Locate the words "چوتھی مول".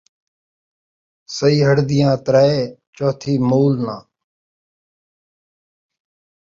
2.95-3.73